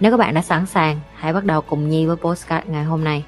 [0.00, 3.04] Nếu các bạn đã sẵn sàng, hãy bắt đầu cùng Nhi với postcard ngày hôm
[3.04, 3.24] nay.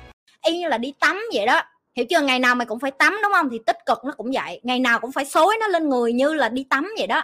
[0.47, 1.63] y như là đi tắm vậy đó.
[1.97, 2.21] Hiểu chưa?
[2.21, 3.49] Ngày nào mày cũng phải tắm đúng không?
[3.51, 4.61] Thì tích cực nó cũng vậy.
[4.63, 7.23] Ngày nào cũng phải xối nó lên người như là đi tắm vậy đó.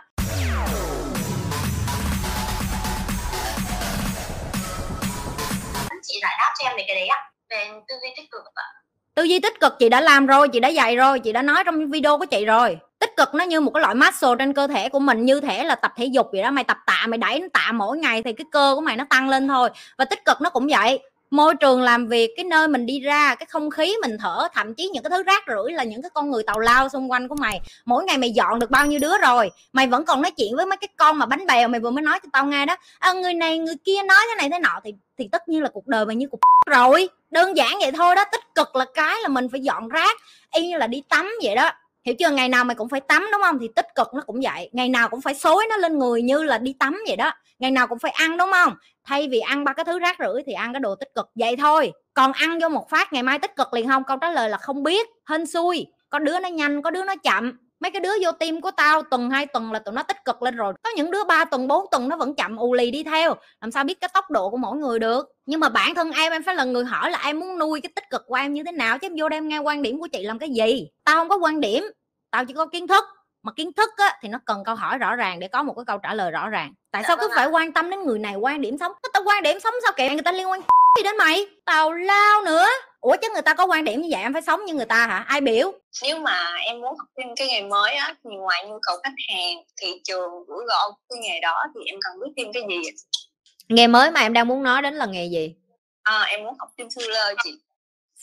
[6.02, 7.18] Chị giải đáp cho em về cái đấy ạ
[7.50, 8.64] về tư duy tích cực ạ.
[9.14, 11.64] Tư duy tích cực chị đã làm rồi chị đã dạy rồi chị đã nói
[11.66, 14.66] trong video của chị rồi tích cực nó như một cái loại muscle trên cơ
[14.66, 17.18] thể của mình như thể là tập thể dục vậy đó mày tập tạ mày
[17.18, 19.70] đẩy nó tạ mỗi ngày thì cái cơ của mày nó tăng lên thôi.
[19.98, 21.00] Và tích cực nó cũng vậy.
[21.30, 24.74] Môi trường làm việc cái nơi mình đi ra cái không khí mình thở thậm
[24.74, 27.28] chí những cái thứ rác rưởi là những cái con người tàu lao xung quanh
[27.28, 27.60] của mày.
[27.84, 30.66] Mỗi ngày mày dọn được bao nhiêu đứa rồi mày vẫn còn nói chuyện với
[30.66, 32.76] mấy cái con mà bánh bèo mày vừa mới nói cho tao nghe đó.
[32.98, 35.68] À, người này người kia nói thế này thế nọ thì thì tất nhiên là
[35.72, 37.08] cuộc đời mày như cục rồi.
[37.30, 40.16] Đơn giản vậy thôi đó tích cực là cái là mình phải dọn rác
[40.52, 41.70] y như là đi tắm vậy đó
[42.08, 42.30] hiểu chưa?
[42.30, 43.58] Ngày nào mày cũng phải tắm, đúng không?
[43.60, 44.70] Thì tích cực nó cũng vậy.
[44.72, 47.32] Ngày nào cũng phải xối nó lên người như là đi tắm vậy đó.
[47.58, 48.74] Ngày nào cũng phải ăn, đúng không?
[49.04, 51.30] Thay vì ăn ba cái thứ rác rưởi thì ăn cái đồ tích cực.
[51.34, 51.92] Vậy thôi.
[52.14, 54.04] Còn ăn vô một phát, ngày mai tích cực liền không?
[54.04, 55.08] Câu trả lời là không biết.
[55.30, 55.86] Hên xui.
[56.10, 57.58] Có đứa nó nhanh, có đứa nó chậm.
[57.80, 60.42] Mấy cái đứa vô tim của tao, tuần, hai tuần là tụi nó tích cực
[60.42, 60.72] lên rồi.
[60.82, 63.34] Có những đứa ba tuần, bốn tuần nó vẫn chậm, ù lì đi theo.
[63.60, 65.32] Làm sao biết cái tốc độ của mỗi người được?
[65.46, 67.92] Nhưng mà bản thân em em phải là người hỏi là em muốn nuôi cái
[67.96, 68.98] tích cực của em như thế nào?
[68.98, 70.88] Chứ em vô đem nghe quan điểm của chị làm cái gì?
[71.04, 71.84] Tao không có quan điểm
[72.30, 73.04] tao chỉ có kiến thức
[73.42, 75.84] mà kiến thức á, thì nó cần câu hỏi rõ ràng để có một cái
[75.86, 76.72] câu trả lời rõ ràng.
[76.90, 78.92] Tại Dạ sao cứ phải quan tâm đến người này quan điểm sống?
[79.12, 80.60] Tao quan điểm sống sao kệ người ta liên quan
[80.98, 81.46] gì đến mày?
[81.64, 82.66] Tào lao nữa.
[83.00, 85.06] Ủa chứ người ta có quan điểm như vậy em phải sống như người ta
[85.06, 85.24] hả?
[85.28, 85.72] Ai biểu?
[86.02, 89.12] Nếu mà em muốn học thêm cái nghề mới á thì ngoài nhu cầu khách
[89.28, 92.90] hàng thị trường rủi ro cái nghề đó thì em cần biết thêm cái gì
[93.68, 95.54] nghề mới mà em đang muốn nói đến là nghề gì?
[96.02, 97.58] À, em muốn học thêm filler chị.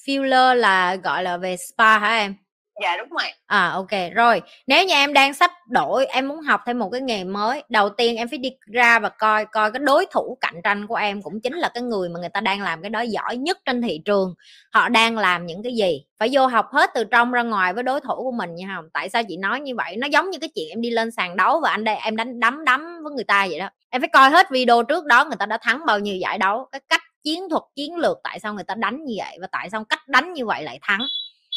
[0.05, 2.35] Filler là gọi là về spa hả em
[2.83, 3.31] dạ đúng rồi.
[3.45, 3.89] À ok.
[4.15, 7.63] Rồi, nếu như em đang sắp đổi, em muốn học thêm một cái nghề mới,
[7.69, 10.95] đầu tiên em phải đi ra và coi coi cái đối thủ cạnh tranh của
[10.95, 13.57] em cũng chính là cái người mà người ta đang làm cái đó giỏi nhất
[13.65, 14.33] trên thị trường.
[14.73, 16.03] Họ đang làm những cái gì?
[16.19, 18.85] Phải vô học hết từ trong ra ngoài với đối thủ của mình nha không
[18.93, 19.95] tại sao chị nói như vậy?
[19.97, 22.39] Nó giống như cái chuyện em đi lên sàn đấu và anh đây, em đánh,
[22.39, 23.69] đấm đấm với người ta vậy đó.
[23.89, 26.67] Em phải coi hết video trước đó người ta đã thắng bao nhiêu giải đấu,
[26.71, 29.69] cái cách chiến thuật, chiến lược tại sao người ta đánh như vậy và tại
[29.69, 30.99] sao cách đánh như vậy lại thắng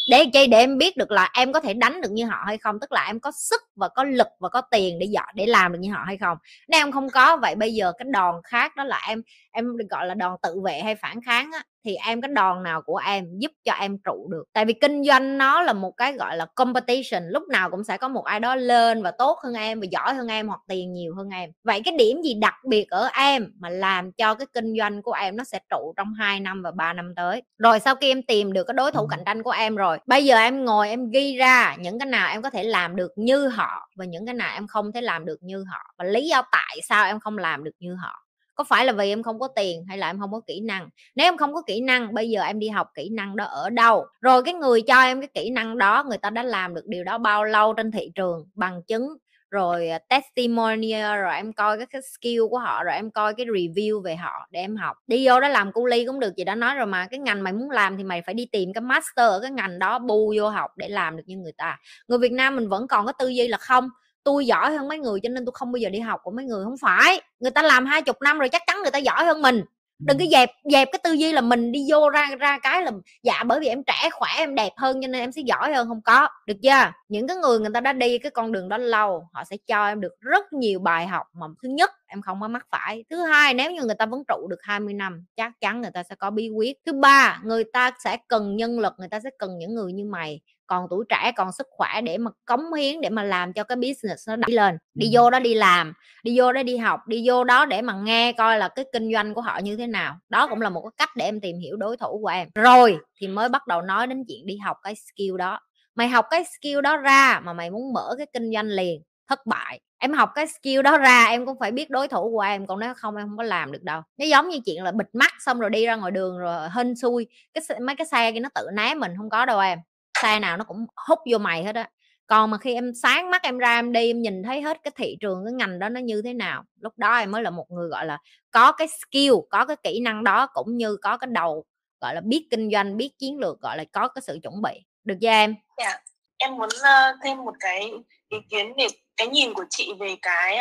[0.08, 0.46] để chi?
[0.46, 2.80] Để em biết được là em có thể đánh được như họ hay không?
[2.80, 5.72] Tức là em có sức và có lực và có tiền để dọn để làm
[5.72, 6.38] được như họ hay không?
[6.68, 9.86] Nếu em không có vậy bây giờ cái đòn khác đó là em em được
[9.90, 12.96] gọi là đòn tự vệ hay phản kháng á, thì em cái đòn nào của
[12.96, 14.44] em giúp cho em trụ được?
[14.52, 17.96] Tại vì kinh doanh nó là một cái gọi là competition lúc nào cũng sẽ
[17.96, 20.92] có một ai đó lên và tốt hơn em và giỏi hơn em hoặc tiền
[20.92, 21.50] nhiều hơn em.
[21.64, 25.12] Vậy cái điểm gì đặc biệt ở em mà làm cho cái kinh doanh của
[25.12, 27.42] em nó sẽ trụ trong 2 năm và 3 năm tới?
[27.58, 30.24] Rồi sau khi em tìm được cái đối thủ cạnh tranh của em rồi bây
[30.24, 33.48] giờ em ngồi em ghi ra những cái nào em có thể làm được như
[33.48, 36.42] họ và những cái nào em không thể làm được như họ và lý do
[36.52, 38.27] tại sao em không làm được như họ
[38.58, 40.88] có phải là vì em không có tiền hay là em không có kỹ năng?
[41.16, 43.70] Nếu em không có kỹ năng bây giờ em đi học kỹ năng đó ở
[43.70, 44.06] đâu?
[44.20, 47.04] Rồi cái người cho em cái kỹ năng đó người ta đã làm được điều
[47.04, 49.08] đó bao lâu trên thị trường bằng chứng
[49.50, 53.46] rồi à, testimonial rồi em coi cái, cái skill của họ rồi em coi cái
[53.46, 54.96] review về họ để em học.
[55.06, 57.06] Đi vô đó làm cu ly cũng được chị đã nói rồi mà.
[57.10, 59.78] Cái ngành mày muốn làm thì mày phải đi tìm cái master ở cái ngành
[59.78, 61.78] đó bu vô học để làm được như người ta.
[62.08, 63.88] Người Việt Nam mình vẫn còn có tư duy là không
[64.24, 66.44] tôi giỏi hơn mấy người cho nên tôi không bao giờ đi học của mấy
[66.44, 66.64] người.
[66.64, 69.42] Không phải người ta làm hai chục năm rồi chắc chắn người ta giỏi hơn
[69.42, 69.64] mình.
[69.98, 72.90] Đừng cái dẹp dẹp cái tư duy là mình đi vô ra ra cái là
[73.22, 75.88] dạ bởi vì em trẻ khỏe em đẹp hơn cho nên em sẽ giỏi hơn.
[75.88, 76.92] Không có được chưa?
[77.08, 79.86] Những cái người người ta đã đi cái con đường đó lâu họ sẽ cho
[79.86, 83.04] em được rất nhiều bài học mà thứ nhất em không có mắc phải.
[83.10, 86.02] Thứ hai nếu như người ta vẫn trụ được 20 năm chắc chắn người ta
[86.02, 86.76] sẽ có bí quyết.
[86.86, 90.04] Thứ ba người ta sẽ cần nhân lực người ta sẽ cần những người như
[90.04, 93.64] mày còn tuổi trẻ còn sức khỏe để mà cống hiến để mà làm cho
[93.64, 94.78] cái business nó đi lên.
[94.94, 95.92] Đi vô đó đi làm
[96.22, 99.12] đi vô đó đi học đi vô đó để mà nghe coi là cái kinh
[99.12, 100.16] doanh của họ như thế nào.
[100.28, 102.48] Đó cũng là một cái cách để em tìm hiểu đối thủ của em.
[102.54, 105.60] Rồi thì mới bắt đầu nói đến chuyện đi học cái skill đó.
[105.94, 109.46] Mày học cái skill đó ra mà mày muốn mở cái kinh doanh liền thất
[109.46, 109.80] bại.
[109.98, 112.80] Em học cái skill đó ra em cũng phải biết đối thủ của em còn
[112.80, 114.02] nếu không em không có làm được đâu.
[114.18, 116.94] Nó giống như chuyện là bịt mắt xong rồi đi ra ngoài đường rồi hên
[116.96, 119.78] xui cái mấy cái xe kia nó tự né mình không có đâu em
[120.22, 121.88] xe nào nó cũng hút vô mày hết á
[122.26, 124.92] còn mà khi em sáng mắt em ra em đi em nhìn thấy hết cái
[124.96, 127.66] thị trường cái ngành đó nó như thế nào lúc đó em mới là một
[127.70, 128.18] người gọi là
[128.50, 131.64] có cái skill có cái kỹ năng đó cũng như có cái đầu
[132.00, 134.72] gọi là biết kinh doanh biết chiến lược gọi là có cái sự chuẩn bị
[135.04, 135.92] được chưa em yeah.
[135.92, 135.98] Dạ.
[136.38, 137.92] em muốn uh, thêm một cái
[138.28, 138.86] ý kiến về
[139.16, 140.60] cái nhìn của chị về cái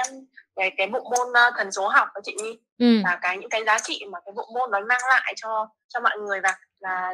[0.55, 3.01] cái cái bộ môn uh, thần số học của chị đi ừ.
[3.03, 5.99] và cái những cái giá trị mà cái bộ môn nó mang lại cho cho
[5.99, 7.13] mọi người và là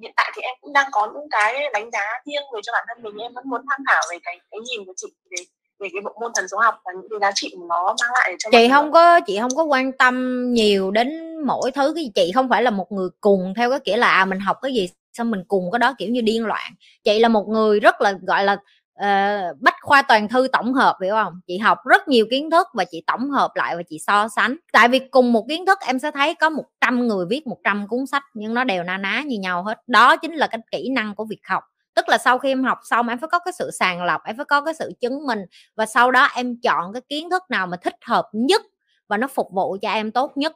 [0.00, 2.84] hiện tại thì em cũng đang có những cái đánh giá riêng về cho bản
[2.88, 3.16] thân mình.
[3.16, 5.44] Em vẫn muốn tham khảo về cái cái nhìn của chị về
[5.80, 8.10] về cái bộ môn thần số học và những cái giá trị mà nó mang
[8.14, 12.10] lại cho chị không có chị không có quan tâm nhiều đến mỗi thứ cái
[12.14, 14.74] chị không phải là một người cùng theo cái kiểu là à mình học cái
[14.74, 16.72] gì xong mình cùng cái đó kiểu như điên loạn.
[17.04, 20.96] Chị là một người rất là gọi là uh, bách khoa toàn thư tổng hợp,
[21.02, 21.40] hiểu không?
[21.46, 24.56] Chị học rất nhiều kiến thức và chị tổng hợp lại và chị so sánh.
[24.72, 28.06] Tại vì cùng một kiến thức em sẽ thấy có 100 người viết 100 cuốn
[28.06, 29.78] sách, nhưng nó đều na ná như nhau hết.
[29.86, 31.64] Đó chính là cái kỹ năng của việc học.
[31.94, 34.36] Tức là sau khi em học xong, em phải có cái sự sàng lọc, em
[34.36, 35.40] phải có cái sự chứng minh
[35.76, 38.62] và sau đó em chọn cái kiến thức nào mà thích hợp nhất
[39.08, 40.52] và nó phục vụ cho em tốt nhất.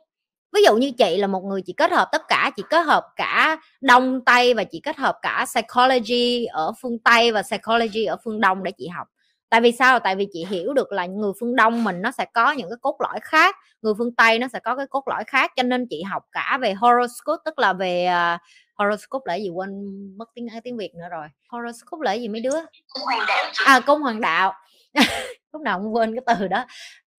[0.52, 3.04] Ví dụ như chị là một người chị kết hợp tất cả, chị kết hợp
[3.16, 8.16] cả đông tây và chị kết hợp cả psychology ở phương tây và psychology ở
[8.24, 9.06] phương đông để chị học
[9.48, 9.98] tại vì sao?
[9.98, 12.76] Tại vì chị hiểu được là người phương đông mình nó sẽ có những cái
[12.80, 15.86] cốt lõi khác người phương tây nó sẽ có cái cốt lõi khác cho nên
[15.90, 18.40] chị học cả về horoscope tức là về uh,
[18.74, 19.70] horoscope là gì quên
[20.18, 21.26] mất tiếng tiếng việt nữa rồi.
[21.48, 22.56] Horoscope là gì mấy đứa?
[23.64, 24.52] À cung hoàng đạo.
[25.52, 26.64] Lúc nào cũng quên cái từ đó.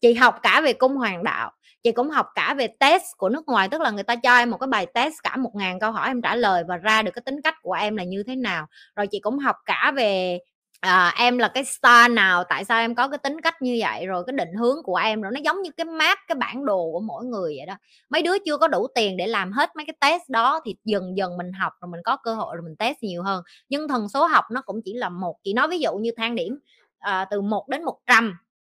[0.01, 1.51] Chị học cả về cung hoàng đạo
[1.83, 4.51] chị cũng học cả về test của nước ngoài tức là người ta cho em
[4.51, 7.11] một cái bài test cả một ngàn câu hỏi em trả lời và ra được
[7.11, 8.67] cái tính cách của em là như thế nào.
[8.95, 10.39] Rồi chị cũng học cả về
[10.79, 14.05] à, em là cái star nào tại sao em có cái tính cách như vậy?
[14.05, 16.89] Rồi cái định hướng của em rồi nó giống như cái map cái bản đồ
[16.91, 17.73] của mỗi người vậy đó.
[18.09, 21.17] Mấy đứa chưa có đủ tiền để làm hết mấy cái test đó thì dần
[21.17, 23.43] dần mình học rồi mình có cơ hội rồi mình test nhiều hơn.
[23.69, 26.35] Nhưng thần số học nó cũng chỉ là một chị nói ví dụ như thang
[26.35, 26.59] điểm
[26.99, 28.33] à, từ 1 đến 100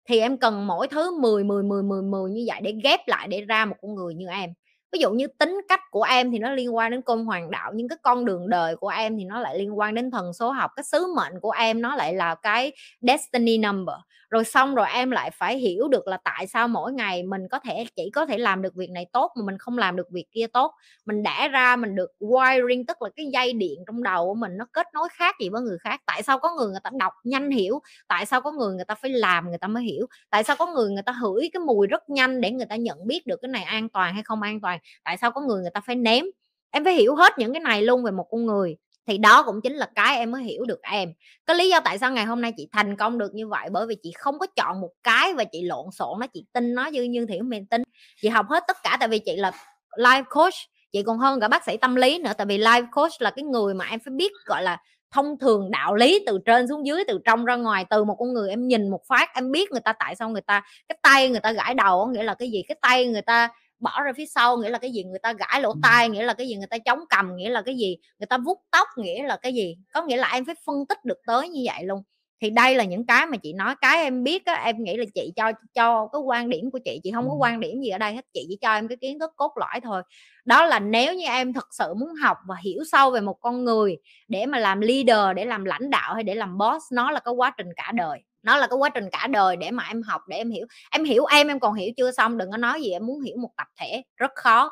[0.08, 3.28] thì em cần mỗi thứ 10 10 10 10 10 như vậy để ghép lại
[3.28, 4.50] để ra một con người như em
[4.92, 7.72] ví dụ như tính cách của em thì nó liên quan đến cung hoàng đạo,
[7.74, 10.50] nhưng cái con đường đời của em thì nó lại liên quan đến thần số
[10.50, 10.70] học.
[10.76, 13.96] Cái sứ mệnh của em nó lại là cái destiny number.
[14.30, 17.58] Rồi xong rồi em lại phải hiểu được là tại sao mỗi ngày mình có
[17.58, 20.24] thể, chỉ có thể làm được việc này tốt mà mình không làm được việc
[20.32, 20.72] kia tốt.
[21.06, 24.56] Mình đẻ ra, mình được wiring, tức là cái dây điện trong đầu của mình
[24.56, 26.00] nó kết nối khác gì với người khác.
[26.06, 27.80] Tại sao có người người ta đọc nhanh hiểu?
[28.08, 30.06] Tại sao có người người ta phải làm người ta mới hiểu?
[30.30, 33.06] Tại sao có người người ta hửi cái mùi rất nhanh để người ta nhận
[33.06, 34.77] biết được cái này an toàn hay không an toàn?
[35.04, 36.24] Tại sao có người người ta phải ném?
[36.70, 38.76] Em phải hiểu hết những cái này luôn về một con người,
[39.06, 41.12] thì đó cũng chính là cái em mới hiểu được em.
[41.46, 43.86] Cái lý do tại sao ngày hôm nay chị thành công được như vậy, bởi
[43.86, 46.86] vì chị không có chọn một cái và chị lộn xộn nó chị tin nó
[46.86, 47.82] như như thiểu mình tin.
[48.22, 49.52] Chị học hết tất cả, tại vì chị là
[49.96, 50.54] life coach,
[50.92, 53.42] chị còn hơn cả bác sĩ tâm lý nữa, tại vì life coach là cái
[53.42, 57.04] người mà em phải biết, gọi là, thông thường đạo lý từ trên xuống dưới,
[57.08, 59.80] từ trong ra ngoài, từ một con người em nhìn một phát, em biết người
[59.80, 62.62] ta tại sao người ta, cái tay người ta gãi đầu nghĩa là cái gì?
[62.68, 63.48] Cái tay người ta
[63.80, 65.04] bỏ ra phía sau nghĩa là cái gì?
[65.04, 66.56] Người ta gãi lỗ tai nghĩa là cái gì?
[66.56, 67.96] Người ta chống cầm nghĩa là cái gì?
[68.18, 69.76] Người ta vuốt tóc nghĩa là cái gì?
[69.92, 72.02] Có nghĩa là em phải phân tích được tới như vậy luôn.
[72.40, 75.04] Thì đây là những cái mà chị nói cái em biết á em nghĩ là
[75.14, 77.98] chị cho cho cái quan điểm của chị chị không có quan điểm gì ở
[77.98, 80.02] đây hết chị chỉ cho em cái kiến thức cốt lõi thôi.
[80.44, 83.64] Đó là nếu như em thật sự muốn học và hiểu sâu về một con
[83.64, 83.96] người
[84.28, 87.34] để mà làm leader để làm lãnh đạo hay để làm boss nó là cái
[87.34, 90.22] quá trình cả đời nó là cái quá trình cả đời để mà em học,
[90.28, 90.66] để em hiểu.
[90.90, 93.36] Em hiểu em em còn hiểu chưa xong, đừng có nói gì, em muốn hiểu
[93.42, 94.02] một tập thể.
[94.16, 94.70] Rất khó.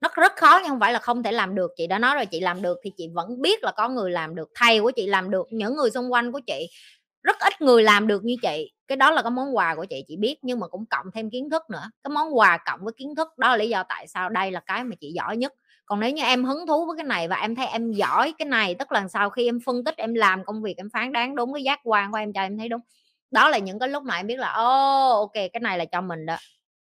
[0.00, 1.70] Nó rất khó nhưng không phải là không thể làm được.
[1.76, 4.34] Chị đã nói rồi, chị làm được thì chị vẫn biết là có người làm
[4.34, 4.48] được.
[4.54, 6.68] Thầy của chị làm được, những người xung quanh của chị,
[7.22, 8.72] rất ít người làm được như chị.
[8.88, 11.30] Cái đó là cái món quà của chị chị biết nhưng mà cũng cộng thêm
[11.30, 11.82] kiến thức nữa.
[12.04, 14.60] Cái món quà cộng với kiến thức, đó là lý do tại sao đây là
[14.66, 15.52] cái mà chị giỏi nhất.
[15.86, 18.46] Còn nếu như em hứng thú với cái này và em thấy em giỏi cái
[18.46, 21.36] này, tức là sau khi em phân tích, em làm công việc, em phán đoán
[21.36, 22.80] đúng cái giác quan của em cho em thấy đúng
[23.30, 25.84] đó là những cái lúc mà em biết là ô oh, ok cái này là
[25.84, 26.36] cho mình đó.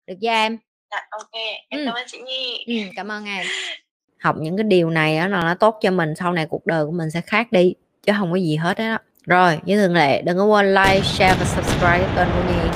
[0.06, 0.58] Được chưa em?
[0.90, 1.32] Dạ ok
[1.68, 1.84] em ừ.
[1.86, 2.64] cảm ơn chị nhi.
[2.66, 3.46] Ừ, cảm ơn em.
[4.20, 6.86] Học những cái điều này á là nó tốt cho mình sau này cuộc đời
[6.86, 10.22] của mình sẽ khác đi chứ không có gì hết đó rồi như thường lệ
[10.22, 12.75] đừng có quên like share và subscribe kênh của nhi